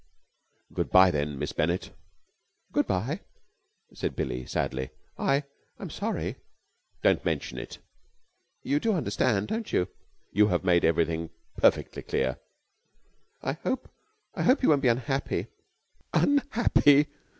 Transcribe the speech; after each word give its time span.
"Good 0.73 0.89
bye, 0.89 1.11
then, 1.11 1.37
Miss 1.37 1.53
Bennett!" 1.53 1.91
"Good 2.71 2.87
bye," 2.87 3.19
said 3.93 4.15
Billie 4.15 4.47
sadly. 4.47 4.89
"I 5.15 5.43
I'm 5.77 5.91
sorry." 5.91 6.37
"Don't 7.03 7.23
mention 7.23 7.59
it!" 7.59 7.77
"You 8.63 8.79
do 8.79 8.93
understand, 8.95 9.49
don't 9.49 9.71
you?" 9.71 9.89
"You 10.31 10.47
have 10.47 10.63
made 10.63 10.83
everything 10.83 11.29
perfectly 11.55 12.01
clear." 12.01 12.39
"I 13.43 13.51
hope 13.51 13.91
I 14.33 14.41
hope 14.41 14.63
you 14.63 14.69
won't 14.69 14.81
be 14.81 14.87
unhappy." 14.87 15.49
"Unhappy!" 16.15 17.05